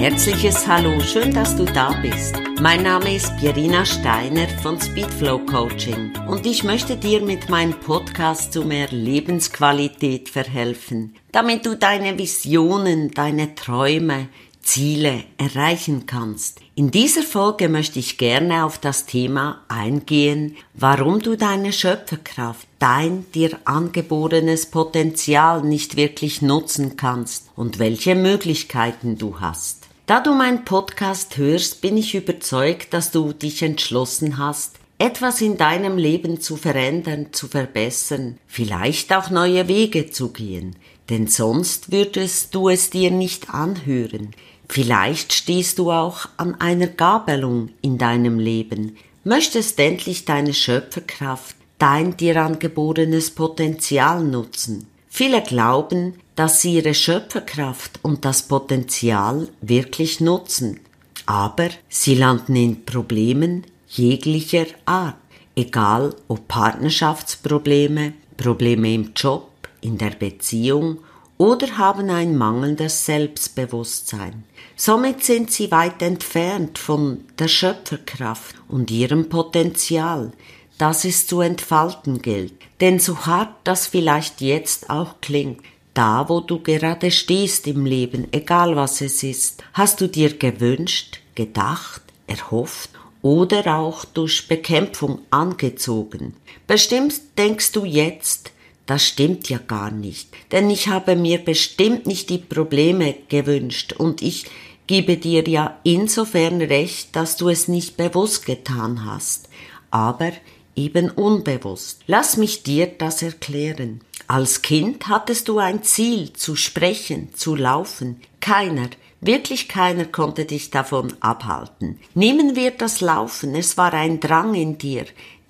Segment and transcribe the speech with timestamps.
[0.00, 2.34] herzliches Hallo, schön, dass du da bist.
[2.62, 8.54] Mein Name ist Pierina Steiner von Speedflow Coaching und ich möchte dir mit meinem Podcast
[8.54, 14.28] zu mehr Lebensqualität verhelfen, damit du deine Visionen, deine Träume,
[14.62, 16.60] Ziele erreichen kannst.
[16.74, 23.30] In dieser Folge möchte ich gerne auf das Thema eingehen, warum du deine Schöpferkraft, dein
[23.32, 29.79] dir angeborenes Potenzial nicht wirklich nutzen kannst und welche Möglichkeiten du hast.
[30.10, 35.56] Da du meinen Podcast hörst, bin ich überzeugt, dass du dich entschlossen hast, etwas in
[35.56, 40.74] deinem Leben zu verändern, zu verbessern, vielleicht auch neue Wege zu gehen,
[41.10, 44.32] denn sonst würdest du es dir nicht anhören.
[44.68, 52.16] Vielleicht stehst du auch an einer Gabelung in deinem Leben, möchtest endlich deine Schöpferkraft, dein
[52.16, 54.88] dir angeborenes Potenzial nutzen.
[55.08, 60.80] Viele glauben, dass sie ihre Schöpferkraft und das Potenzial wirklich nutzen,
[61.26, 65.18] aber sie landen in Problemen jeglicher Art,
[65.54, 69.50] egal ob Partnerschaftsprobleme, Probleme im Job,
[69.82, 71.00] in der Beziehung
[71.36, 74.44] oder haben ein mangelndes Selbstbewusstsein.
[74.76, 80.32] Somit sind sie weit entfernt von der Schöpferkraft und ihrem Potenzial,
[80.78, 82.54] das es zu entfalten gilt.
[82.80, 85.60] Denn so hart das vielleicht jetzt auch klingt,
[86.00, 91.20] da wo du gerade stehst im Leben, egal was es ist, hast du dir gewünscht,
[91.34, 92.88] gedacht, erhofft
[93.20, 96.32] oder auch durch Bekämpfung angezogen.
[96.66, 98.52] Bestimmt denkst du jetzt,
[98.86, 104.22] das stimmt ja gar nicht, denn ich habe mir bestimmt nicht die Probleme gewünscht und
[104.22, 104.46] ich
[104.86, 109.50] gebe dir ja insofern recht, dass du es nicht bewusst getan hast,
[109.90, 110.32] aber
[110.76, 112.00] eben unbewusst.
[112.06, 114.00] Lass mich dir das erklären.
[114.30, 118.20] Als Kind hattest du ein Ziel, zu sprechen, zu laufen.
[118.40, 118.88] Keiner,
[119.20, 121.98] wirklich keiner konnte dich davon abhalten.
[122.14, 125.04] Nehmen wir das Laufen, es war ein Drang in dir,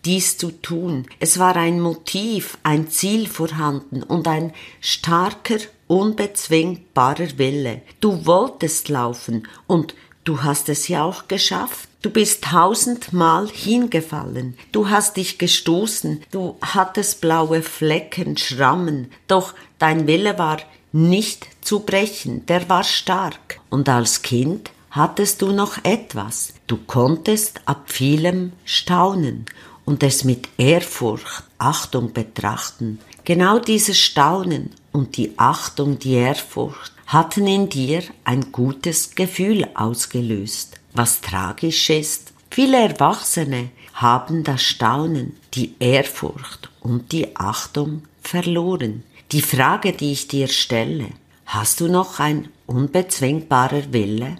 [0.06, 1.06] dies zu tun.
[1.18, 7.82] Es war ein Motiv, ein Ziel vorhanden und ein starker, unbezwingbarer Wille.
[8.00, 11.89] Du wolltest laufen und du hast es ja auch geschafft.
[12.02, 20.06] Du bist tausendmal hingefallen, du hast dich gestoßen, du hattest blaue Flecken, Schrammen, doch dein
[20.06, 20.60] Wille war
[20.92, 23.60] nicht zu brechen, der war stark.
[23.68, 29.44] Und als Kind hattest du noch etwas, du konntest ab vielem staunen
[29.84, 32.98] und es mit Ehrfurcht, Achtung betrachten.
[33.26, 40.79] Genau dieses Staunen und die Achtung, die Ehrfurcht hatten in dir ein gutes Gefühl ausgelöst.
[40.92, 49.04] Was tragisch ist, viele Erwachsene haben das Staunen, die Ehrfurcht und die Achtung verloren.
[49.32, 51.08] Die Frage, die ich dir stelle,
[51.46, 54.36] hast du noch ein unbezwingbarer Wille?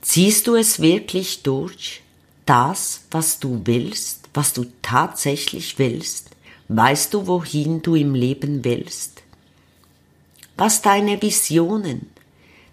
[0.00, 2.02] Ziehst du es wirklich durch?
[2.46, 4.22] Das, was du willst?
[4.34, 6.30] was du tatsächlich willst?
[6.68, 9.22] Weißt du, wohin du im Leben willst?
[10.56, 12.08] Was deine Visionen,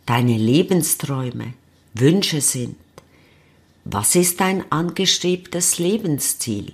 [0.06, 1.54] deine Lebensträume,
[1.94, 2.76] Wünsche sind?
[3.92, 6.74] Was ist dein angestrebtes Lebensziel?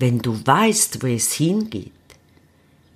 [0.00, 1.92] Wenn du weißt, wo es hingeht,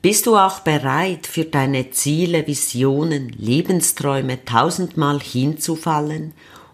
[0.03, 6.33] bist du auch bereit, für deine Ziele, Visionen, Lebensträume tausendmal hinzufallen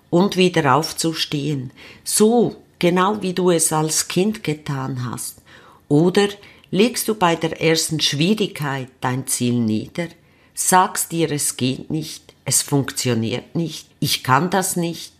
[0.08, 1.70] und wieder aufzustehen,
[2.02, 5.42] so genau wie du es als Kind getan hast?
[5.88, 6.28] Oder
[6.70, 10.08] legst du bei der ersten Schwierigkeit dein Ziel nieder,
[10.54, 15.12] sagst dir, es geht nicht, es funktioniert nicht, ich kann das nicht,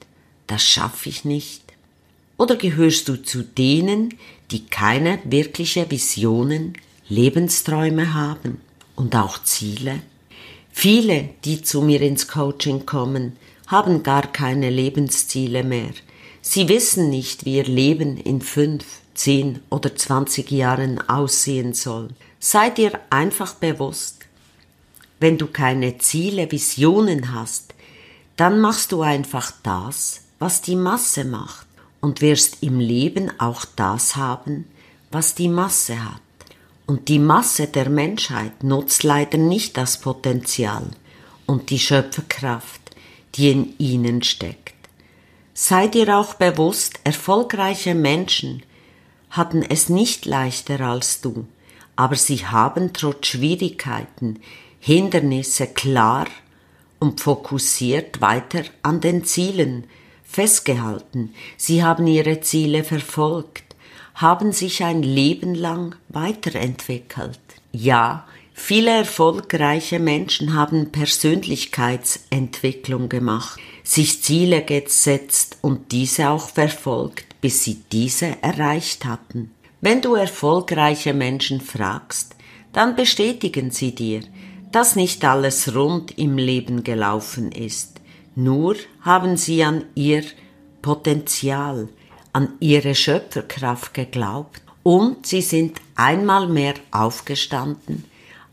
[0.49, 1.63] das schaffe ich nicht?
[2.37, 4.15] Oder gehörst du zu denen,
[4.51, 6.73] die keine wirkliche Visionen,
[7.09, 8.61] Lebensträume haben
[8.97, 10.01] und auch Ziele?
[10.73, 13.37] Viele, die zu mir ins Coaching kommen,
[13.69, 15.93] haben gar keine Lebensziele mehr,
[16.43, 22.09] Sie wissen nicht, wie ihr Leben in fünf, zehn oder zwanzig Jahren aussehen soll.
[22.39, 24.20] Sei dir einfach bewusst,
[25.21, 27.75] wenn du keine Ziele, Visionen hast,
[28.37, 31.67] dann machst du einfach das, was die Masse macht
[32.01, 34.67] und wirst im Leben auch das haben,
[35.11, 36.23] was die Masse hat.
[36.87, 40.87] Und die Masse der Menschheit nutzt leider nicht das Potenzial
[41.47, 42.81] und die Schöpferkraft,
[43.35, 44.75] die in ihnen steckt.
[45.53, 48.63] Sei dir auch bewusst, erfolgreiche Menschen
[49.29, 51.47] hatten es nicht leichter als du,
[51.95, 54.41] aber sie haben trotz Schwierigkeiten,
[54.81, 56.27] Hindernisse klar
[56.99, 59.85] und fokussiert weiter an den Zielen
[60.25, 61.35] festgehalten.
[61.57, 63.77] Sie haben ihre Ziele verfolgt,
[64.15, 67.39] haben sich ein Leben lang weiterentwickelt.
[67.73, 68.27] Ja,
[68.63, 77.79] Viele erfolgreiche Menschen haben Persönlichkeitsentwicklung gemacht, sich Ziele gesetzt und diese auch verfolgt, bis sie
[77.91, 79.53] diese erreicht hatten.
[79.81, 82.37] Wenn du erfolgreiche Menschen fragst,
[82.75, 84.21] dann bestätigen sie dir,
[84.73, 88.01] dass nicht alles rund im Leben gelaufen ist,
[88.35, 90.23] nur haben sie an ihr
[90.83, 91.89] Potenzial,
[92.33, 94.63] an ihre Schöpferkraft geglaubt.
[94.83, 98.05] Und sie sind einmal mehr aufgestanden,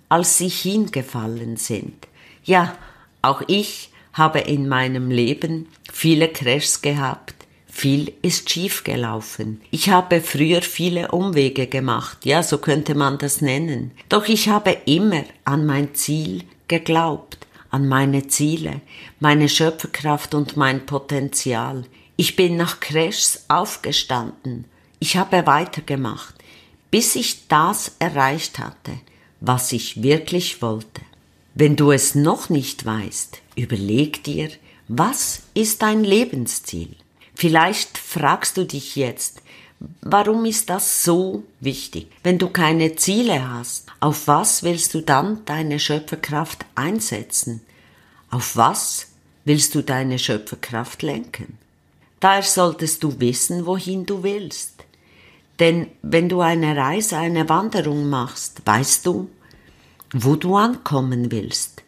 [0.10, 2.08] als sie hingefallen sind.
[2.44, 2.76] Ja,
[3.22, 7.37] auch ich habe in meinem Leben viele Crashs gehabt,
[7.78, 9.62] viel ist schief gelaufen.
[9.70, 13.92] Ich habe früher viele Umwege gemacht, ja, so könnte man das nennen.
[14.10, 18.82] Doch ich habe immer an mein Ziel geglaubt, an meine Ziele,
[19.20, 21.86] meine Schöpferkraft und mein Potenzial.
[22.16, 24.66] Ich bin nach Crashs aufgestanden.
[24.98, 26.34] Ich habe weitergemacht,
[26.90, 28.94] bis ich das erreicht hatte,
[29.40, 31.02] was ich wirklich wollte.
[31.54, 34.50] Wenn du es noch nicht weißt, überleg dir,
[34.88, 36.96] was ist dein Lebensziel?
[37.40, 39.44] Vielleicht fragst du dich jetzt,
[40.02, 42.08] warum ist das so wichtig?
[42.24, 47.62] Wenn du keine Ziele hast, auf was willst du dann deine Schöpferkraft einsetzen?
[48.32, 49.10] Auf was
[49.46, 51.60] willst du deine Schöpferkraft lenken?
[52.20, 54.74] Daher solltest du wissen, wohin du willst.
[55.60, 59.30] Denn wenn du eine Reise, eine Wanderung machst, weißt du,
[60.12, 61.84] wo du ankommen willst.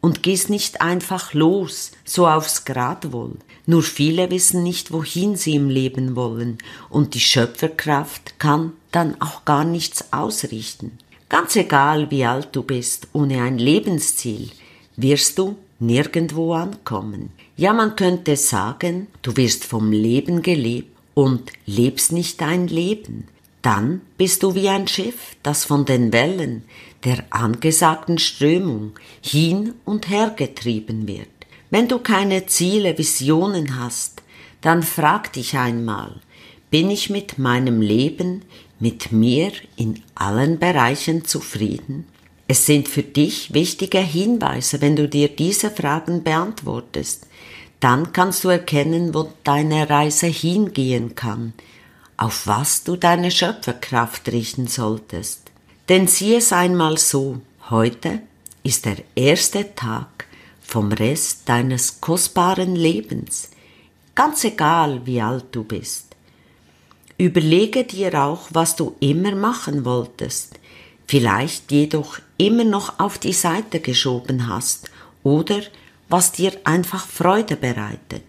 [0.00, 3.36] Und gehst nicht einfach los, so aufs Gradwohl.
[3.70, 6.56] Nur viele wissen nicht, wohin sie im Leben wollen,
[6.88, 10.92] und die Schöpferkraft kann dann auch gar nichts ausrichten.
[11.28, 14.48] Ganz egal, wie alt du bist, ohne ein Lebensziel
[14.96, 17.28] wirst du nirgendwo ankommen.
[17.58, 23.28] Ja, man könnte sagen, du wirst vom Leben gelebt und lebst nicht dein Leben.
[23.60, 26.62] Dann bist du wie ein Schiff, das von den Wellen
[27.04, 31.28] der angesagten Strömung hin und her getrieben wird.
[31.70, 34.22] Wenn du keine Ziele, Visionen hast,
[34.60, 36.20] dann frag dich einmal,
[36.70, 38.42] bin ich mit meinem Leben,
[38.80, 42.06] mit mir in allen Bereichen zufrieden?
[42.46, 47.26] Es sind für dich wichtige Hinweise, wenn du dir diese Fragen beantwortest.
[47.80, 51.52] Dann kannst du erkennen, wo deine Reise hingehen kann,
[52.16, 55.52] auf was du deine Schöpferkraft richten solltest.
[55.88, 58.22] Denn sieh es einmal so, heute
[58.62, 60.26] ist der erste Tag
[60.68, 63.48] vom Rest deines kostbaren Lebens,
[64.14, 66.14] ganz egal wie alt du bist.
[67.16, 70.60] Überlege dir auch, was du immer machen wolltest,
[71.06, 74.90] vielleicht jedoch immer noch auf die Seite geschoben hast
[75.22, 75.62] oder
[76.10, 78.24] was dir einfach Freude bereitet.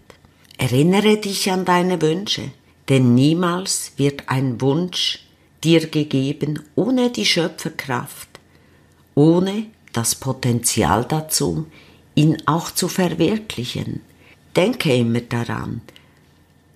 [0.56, 2.52] Erinnere dich an deine Wünsche,
[2.88, 5.26] denn niemals wird ein Wunsch
[5.62, 8.28] dir gegeben ohne die Schöpferkraft,
[9.14, 11.66] ohne das Potenzial dazu,
[12.14, 14.00] ihn auch zu verwirklichen.
[14.56, 15.80] Denke immer daran,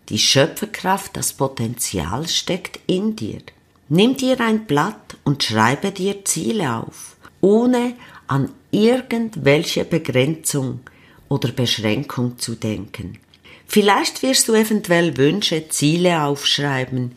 [0.09, 3.41] die Schöpferkraft, das Potenzial steckt in dir.
[3.89, 7.95] Nimm dir ein Blatt und schreibe dir Ziele auf, ohne
[8.27, 10.81] an irgendwelche Begrenzung
[11.29, 13.19] oder Beschränkung zu denken.
[13.67, 17.13] Vielleicht wirst du eventuell Wünsche, Ziele aufschreiben,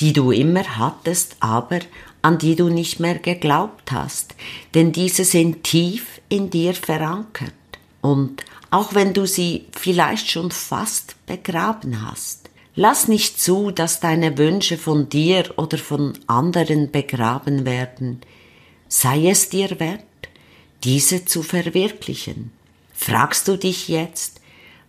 [0.00, 1.80] die du immer hattest, aber
[2.22, 4.34] an die du nicht mehr geglaubt hast,
[4.74, 7.52] denn diese sind tief in dir verankert.
[8.00, 14.38] Und auch wenn du sie vielleicht schon fast begraben hast, lass nicht zu, dass deine
[14.38, 18.20] Wünsche von dir oder von anderen begraben werden.
[18.88, 20.04] Sei es dir wert,
[20.84, 22.52] diese zu verwirklichen.
[22.92, 24.40] Fragst du dich jetzt,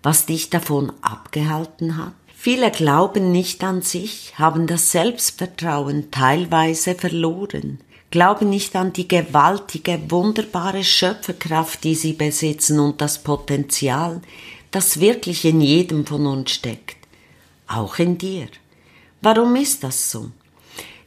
[0.04, 2.14] was dich davon abgehalten hat?
[2.36, 7.80] Viele glauben nicht an sich, haben das Selbstvertrauen teilweise verloren,
[8.12, 14.22] glauben nicht an die gewaltige, wunderbare Schöpferkraft, die sie besitzen und das Potenzial,
[14.70, 16.98] das wirklich in jedem von uns steckt,
[17.68, 18.48] auch in dir.
[19.22, 20.30] Warum ist das so?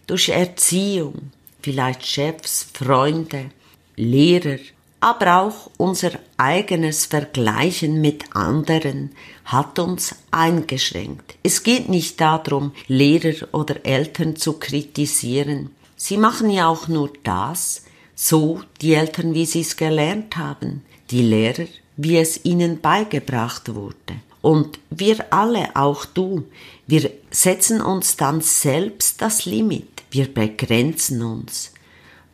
[0.06, 1.30] Durch Erziehung,
[1.62, 3.50] vielleicht Chefs, Freunde,
[3.96, 4.58] Lehrer,
[5.00, 9.10] aber auch unser eigenes Vergleichen mit anderen
[9.44, 11.36] hat uns eingeschränkt.
[11.42, 15.70] Es geht nicht darum, Lehrer oder Eltern zu kritisieren.
[16.06, 17.84] Sie machen ja auch nur das,
[18.14, 21.64] so die Eltern, wie sie es gelernt haben, die Lehrer,
[21.96, 24.16] wie es ihnen beigebracht wurde.
[24.42, 26.44] Und wir alle, auch du,
[26.86, 31.72] wir setzen uns dann selbst das Limit, wir begrenzen uns.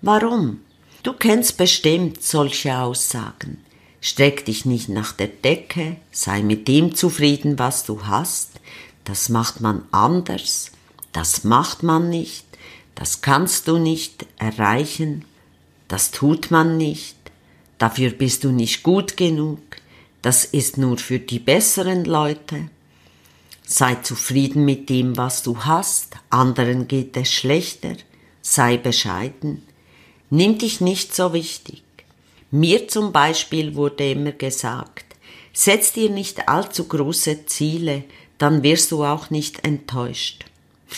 [0.03, 0.63] Warum?
[1.05, 3.59] Du kennst bestimmt solche Aussagen.
[4.01, 8.51] Streck dich nicht nach der Decke, sei mit dem zufrieden, was du hast,
[9.05, 10.73] das macht man anders,
[11.13, 12.50] das macht man nicht,
[13.01, 15.25] das kannst du nicht erreichen.
[15.89, 17.17] das tut man nicht,
[17.79, 19.59] dafür bist du nicht gut genug,
[20.21, 22.69] das ist nur für die besseren Leute.
[23.65, 27.97] Sei zufrieden mit dem, was du hast, anderen geht es schlechter,
[28.43, 29.63] sei bescheiden,
[30.29, 31.83] nimm dich nicht so wichtig.
[32.51, 35.07] Mir zum Beispiel wurde immer gesagt,
[35.55, 38.05] setz dir nicht allzu große Ziele,
[38.37, 40.45] dann wirst du auch nicht enttäuscht.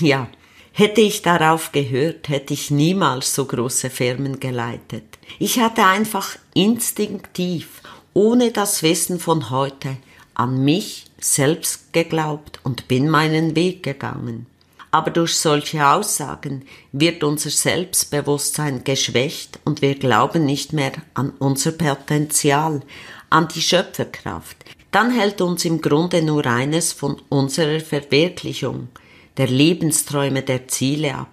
[0.01, 0.29] Ja,
[0.73, 5.05] hätte ich darauf gehört, hätte ich niemals so große Firmen geleitet.
[5.39, 7.83] Ich hatte einfach instinktiv,
[8.15, 9.97] ohne das Wissen von heute,
[10.35, 14.47] an mich selbst geglaubt und bin meinen Weg gegangen.
[14.91, 21.73] Aber durch solche Aussagen wird unser Selbstbewusstsein geschwächt und wir glauben nicht mehr an unser
[21.73, 22.83] Potenzial,
[23.31, 24.57] an die Schöpferkraft.
[24.91, 28.89] Dann hält uns im Grunde nur eines von unserer Verwirklichung,
[29.37, 31.29] der Lebensträume, der Ziele ab.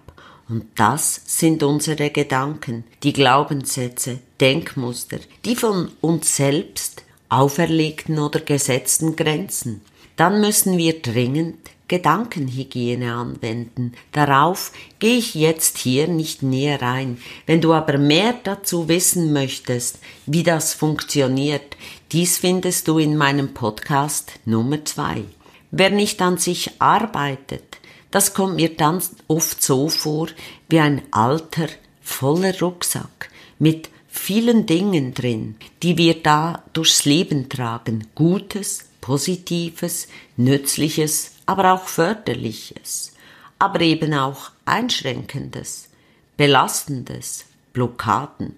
[0.48, 9.14] Und das sind unsere Gedanken, die Glaubenssätze, Denkmuster, die von uns selbst auferlegten oder gesetzten
[9.14, 9.82] Grenzen.
[10.16, 13.94] Dann müssen wir dringend Gedankenhygiene anwenden.
[14.12, 17.18] Darauf gehe ich jetzt hier nicht näher ein.
[17.46, 21.76] Wenn du aber mehr dazu wissen möchtest, wie das funktioniert,
[22.12, 25.24] dies findest du in meinem Podcast Nummer zwei.
[25.72, 27.79] Wer nicht an sich arbeitet,
[28.10, 30.28] das kommt mir dann oft so vor
[30.68, 31.68] wie ein alter,
[32.02, 38.08] voller Rucksack mit vielen Dingen drin, die wir da durchs Leben tragen.
[38.14, 43.12] Gutes, Positives, Nützliches, aber auch Förderliches,
[43.58, 45.88] aber eben auch Einschränkendes,
[46.36, 48.56] Belastendes, Blockaden.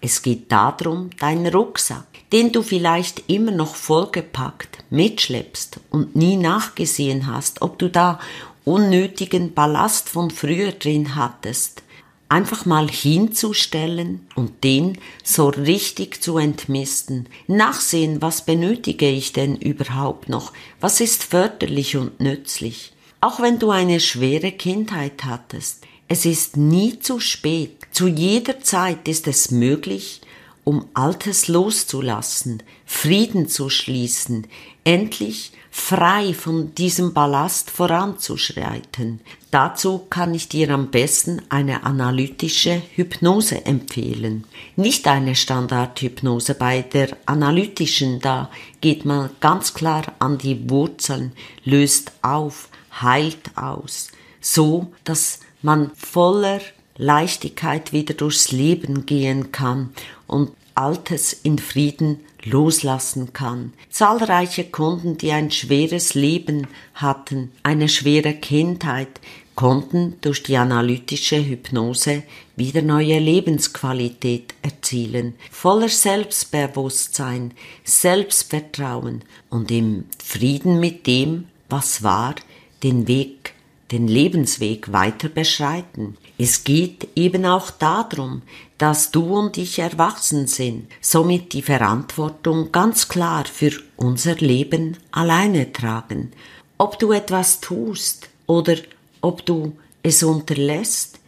[0.00, 7.26] Es geht darum, deinen Rucksack, den du vielleicht immer noch vollgepackt mitschleppst und nie nachgesehen
[7.26, 8.18] hast, ob du da
[8.64, 11.82] unnötigen Ballast von früher drin hattest,
[12.28, 20.28] einfach mal hinzustellen und den so richtig zu entmisten, nachsehen, was benötige ich denn überhaupt
[20.28, 22.92] noch, was ist förderlich und nützlich.
[23.20, 29.08] Auch wenn du eine schwere Kindheit hattest, es ist nie zu spät, zu jeder Zeit
[29.08, 30.20] ist es möglich,
[30.64, 34.46] um Altes loszulassen, Frieden zu schließen,
[34.84, 39.20] endlich frei von diesem Ballast voranzuschreiten.
[39.50, 44.44] Dazu kann ich dir am besten eine analytische Hypnose empfehlen.
[44.76, 46.54] Nicht eine Standardhypnose.
[46.54, 48.50] Bei der analytischen, da
[48.82, 51.32] geht man ganz klar an die Wurzeln,
[51.64, 52.68] löst auf,
[53.00, 54.08] heilt aus,
[54.42, 56.60] so dass man voller
[56.96, 59.90] Leichtigkeit wieder durchs Leben gehen kann
[60.26, 63.72] und Altes in Frieden loslassen kann.
[63.90, 69.20] Zahlreiche Kunden, die ein schweres Leben hatten, eine schwere Kindheit,
[69.54, 72.22] konnten durch die analytische Hypnose
[72.56, 77.52] wieder neue Lebensqualität erzielen, voller Selbstbewusstsein,
[77.84, 82.36] Selbstvertrauen und im Frieden mit dem, was war,
[82.82, 83.52] den Weg,
[83.90, 86.16] den Lebensweg weiter beschreiten.
[86.38, 88.40] Es geht eben auch darum,
[88.80, 95.70] dass du und ich erwachsen sind, somit die Verantwortung ganz klar für unser Leben alleine
[95.70, 96.32] tragen.
[96.78, 98.76] Ob du etwas tust oder
[99.20, 101.18] ob du es unterlässt,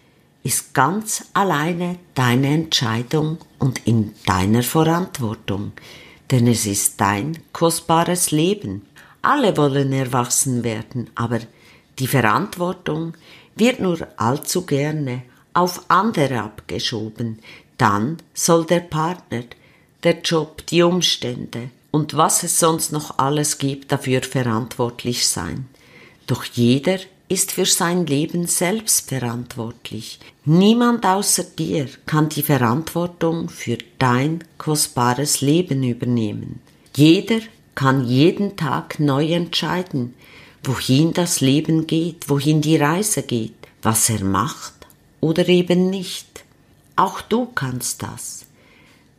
[0.42, 5.73] ist ganz alleine deine Entscheidung und in deiner Verantwortung,
[6.30, 8.80] denn es ist dein kostbares Leben.
[9.21, 11.40] Alle wollen erwachsen werden, aber
[11.99, 13.12] die Verantwortung
[13.54, 17.38] wird nur allzu gerne auf andere abgeschoben.
[17.78, 19.44] Dann soll der Partner,
[20.02, 25.66] der Job, die Umstände und was es sonst noch alles gibt dafür verantwortlich sein.
[26.26, 30.18] Doch jeder ist für sein Leben selbst verantwortlich.
[30.44, 36.61] Niemand außer dir kann die Verantwortung für dein kostbares Leben übernehmen.
[36.94, 37.40] Jeder
[37.75, 40.14] kann jeden Tag neu entscheiden,
[40.62, 44.82] wohin das Leben geht, wohin die Reise geht, was er macht
[45.23, 46.45] oder eben nicht.
[46.97, 48.45] Auch du kannst das.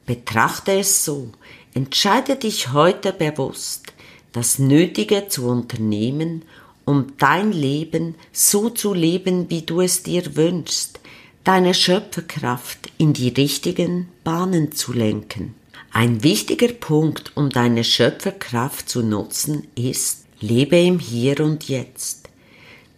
[0.06, 1.32] Betrachte es so,
[1.74, 3.94] entscheide dich heute bewusst,
[4.34, 6.44] das Nötige zu unternehmen,
[6.86, 11.00] um dein Leben so zu leben, wie du es dir wünschst,
[11.46, 15.56] deine Schöpferkraft in die richtigen Bahnen zu lenken.
[15.92, 22.30] Ein wichtiger Punkt, um deine Schöpferkraft zu nutzen, ist, Lebe im Hier und Jetzt.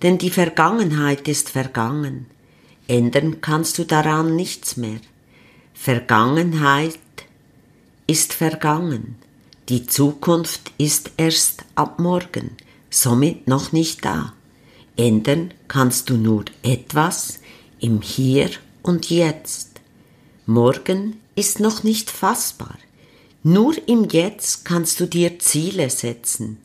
[0.01, 2.25] Denn die Vergangenheit ist vergangen.
[2.87, 4.99] Ändern kannst du daran nichts mehr.
[5.73, 6.99] Vergangenheit
[8.07, 9.15] ist vergangen.
[9.69, 12.51] Die Zukunft ist erst ab morgen,
[12.89, 14.33] somit noch nicht da.
[14.95, 17.39] Ändern kannst du nur etwas
[17.79, 18.49] im Hier
[18.83, 19.81] und Jetzt.
[20.45, 22.77] Morgen ist noch nicht fassbar.
[23.41, 26.57] Nur im Jetzt kannst du dir Ziele setzen.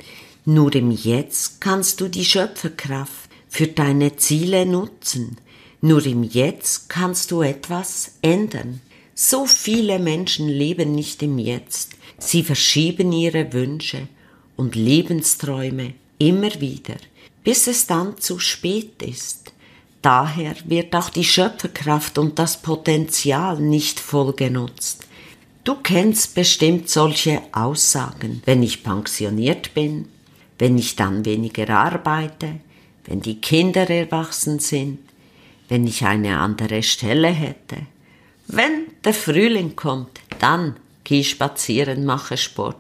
[0.44, 5.38] Nur im Jetzt kannst du die Schöpferkraft für deine Ziele nutzen.
[5.82, 8.80] Nur im Jetzt kannst du etwas ändern.
[9.14, 11.92] So viele Menschen leben nicht im Jetzt.
[12.18, 14.08] Sie verschieben ihre Wünsche
[14.56, 16.96] und Lebensträume immer wieder,
[17.44, 19.52] bis es dann zu spät ist.
[20.02, 25.06] Daher wird auch die Schöpferkraft und das Potenzial nicht voll genutzt.
[25.64, 28.42] Du kennst bestimmt solche Aussagen.
[28.46, 30.08] Wenn ich pensioniert bin,
[30.58, 32.60] wenn ich dann weniger arbeite,
[33.04, 34.98] wenn die Kinder erwachsen sind,
[35.70, 37.76] wenn ich eine andere Stelle hätte.
[38.48, 42.76] Wenn der Frühling kommt, dann geh spazieren, mache Sport.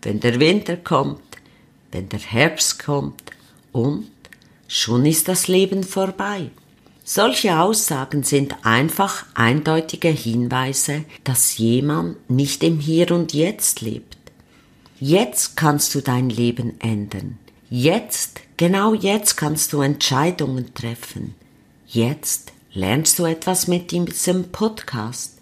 [0.00, 1.20] Wenn der Winter kommt,
[1.92, 3.22] wenn der Herbst kommt
[3.70, 4.10] und
[4.66, 6.50] schon ist das Leben vorbei.
[7.04, 14.16] Solche Aussagen sind einfach eindeutige Hinweise, dass jemand nicht im Hier und Jetzt lebt.
[14.98, 17.38] Jetzt kannst du dein Leben ändern.
[17.68, 21.34] Jetzt, genau jetzt kannst du Entscheidungen treffen.
[21.86, 25.38] Jetzt lernst du etwas mit diesem Podcast.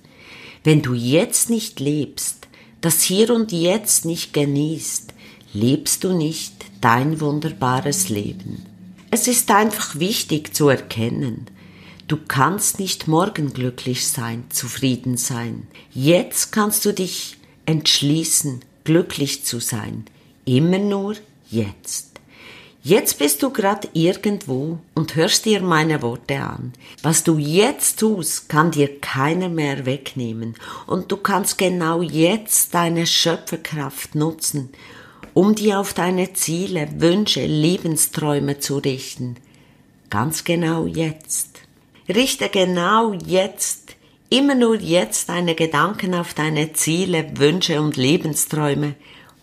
[0.62, 2.48] Wenn du jetzt nicht lebst,
[2.80, 5.12] das Hier und Jetzt nicht genießt,
[5.52, 8.64] lebst du nicht dein wunderbares Leben.
[9.10, 11.46] Es ist einfach wichtig zu erkennen,
[12.06, 15.66] Du kannst nicht morgen glücklich sein, zufrieden sein.
[15.94, 20.04] Jetzt kannst du dich entschließen, glücklich zu sein.
[20.44, 21.16] Immer nur
[21.50, 22.13] jetzt.
[22.86, 26.74] Jetzt bist du grad irgendwo und hörst dir meine Worte an.
[27.02, 30.54] Was du jetzt tust, kann dir keiner mehr wegnehmen.
[30.86, 34.68] Und du kannst genau jetzt deine Schöpferkraft nutzen,
[35.32, 39.36] um dir auf deine Ziele, Wünsche, Lebensträume zu richten.
[40.10, 41.60] Ganz genau jetzt.
[42.06, 43.96] Richte genau jetzt,
[44.28, 48.94] immer nur jetzt deine Gedanken auf deine Ziele, Wünsche und Lebensträume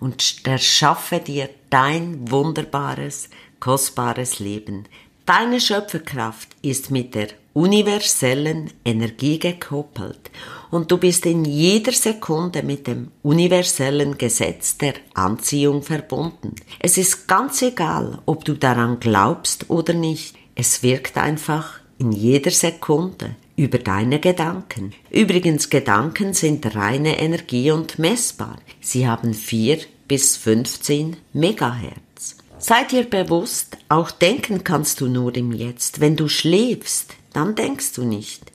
[0.01, 3.29] und erschaffe dir dein wunderbares,
[3.61, 4.89] kostbares Leben.
[5.25, 10.31] Deine Schöpferkraft ist mit der universellen Energie gekoppelt
[10.71, 16.55] und du bist in jeder Sekunde mit dem universellen Gesetz der Anziehung verbunden.
[16.79, 20.35] Es ist ganz egal, ob du daran glaubst oder nicht.
[20.55, 24.93] Es wirkt einfach in jeder Sekunde über deine Gedanken.
[25.09, 28.57] Übrigens, Gedanken sind reine Energie und messbar.
[28.79, 32.37] Sie haben 4 bis 15 Megahertz.
[32.57, 35.99] Sei dir bewusst, auch denken kannst du nur im Jetzt.
[35.99, 38.51] Wenn du schläfst, dann denkst du nicht.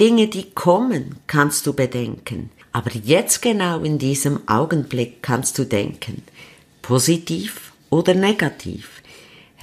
[0.00, 2.50] Dinge, die kommen, kannst du bedenken.
[2.72, 6.22] Aber jetzt genau in diesem Augenblick kannst du denken.
[6.82, 9.02] Positiv oder negativ.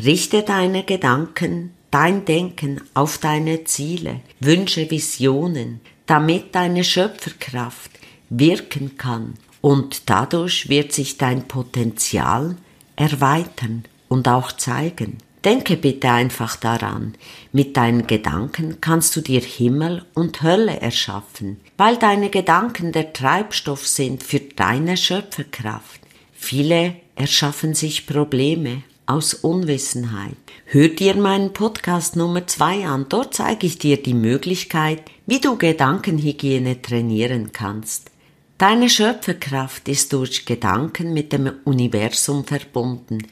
[0.02, 7.92] Richte deine Gedanken dein Denken auf deine Ziele, Wünsche, Visionen, damit deine Schöpferkraft
[8.30, 12.56] wirken kann und dadurch wird sich dein Potenzial
[12.96, 15.18] erweitern und auch zeigen.
[15.44, 17.16] Denke bitte einfach daran,
[17.52, 23.88] mit deinen Gedanken kannst du dir Himmel und Hölle erschaffen, weil deine Gedanken der Treibstoff
[23.88, 26.00] sind für deine Schöpferkraft.
[26.34, 30.38] Viele erschaffen sich Probleme aus Unwissenheit.
[30.66, 35.58] Hör dir meinen Podcast Nummer 2 an, dort zeige ich dir die Möglichkeit, wie du
[35.58, 38.12] Gedankenhygiene trainieren kannst.
[38.58, 43.26] Deine Schöpferkraft ist durch Gedanken mit dem Universum verbunden.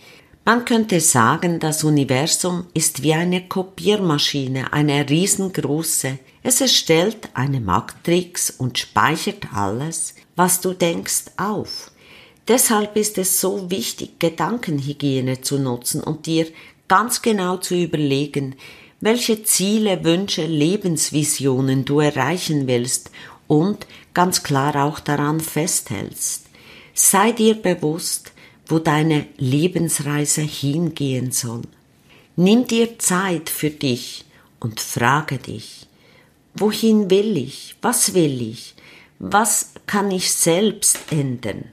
[0.44, 6.18] Man könnte sagen, das Universum ist wie eine Kopiermaschine, eine riesengroße.
[6.42, 11.92] Es erstellt eine Matrix und speichert alles, was du denkst, auf.
[12.50, 16.48] Deshalb ist es so wichtig, Gedankenhygiene zu nutzen und dir
[16.88, 18.56] ganz genau zu überlegen,
[19.00, 23.12] welche Ziele, Wünsche, Lebensvisionen du erreichen willst
[23.48, 23.86] und
[24.16, 26.48] ganz klar auch daran festhältst.
[26.96, 28.32] Sei dir bewusst,
[28.66, 31.62] wo deine Lebensreise hingehen soll.
[32.36, 34.26] Nimm dir Zeit für dich
[34.60, 35.88] und frage dich,
[36.56, 38.74] wohin will ich, was will ich,
[39.20, 41.66] was kann ich selbst ändern?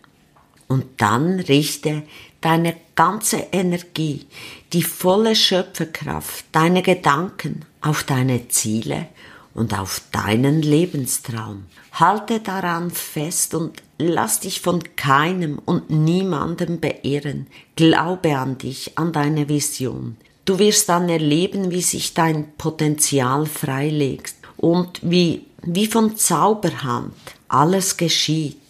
[0.68, 2.02] Und dann richte
[2.40, 4.26] deine ganze Energie,
[4.72, 9.08] die volle Schöpferkraft, deine Gedanken auf deine Ziele
[9.54, 11.64] und auf deinen Lebenstraum.
[11.92, 17.46] Halte daran fest und lass dich von keinem und niemandem beirren.
[17.74, 20.16] Glaube an dich, an deine Vision.
[20.44, 27.14] Du wirst dann erleben, wie sich dein Potenzial freilegt und wie, wie von Zauberhand
[27.48, 28.60] alles geschieht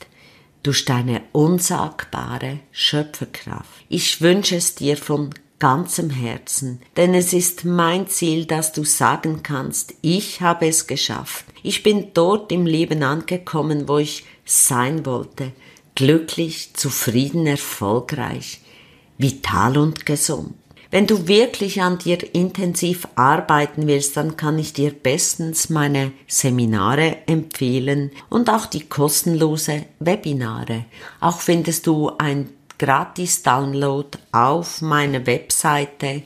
[0.66, 3.70] durch deine unsagbare Schöpferkraft.
[3.88, 9.42] Ich wünsche es dir von ganzem Herzen, denn es ist mein Ziel, dass du sagen
[9.42, 11.46] kannst, ich habe es geschafft.
[11.62, 15.52] Ich bin dort im Leben angekommen, wo ich sein wollte,
[15.94, 18.60] glücklich, zufrieden, erfolgreich,
[19.18, 20.54] vital und gesund.
[20.96, 27.18] Wenn du wirklich an dir intensiv arbeiten willst, dann kann ich dir bestens meine Seminare
[27.26, 30.86] empfehlen und auch die kostenlose Webinare.
[31.20, 36.22] Auch findest du ein gratis Download auf meiner Webseite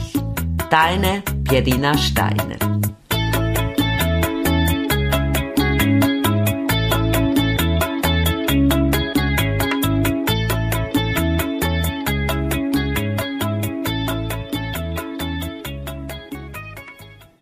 [0.71, 2.81] Deine Pierina Steiner.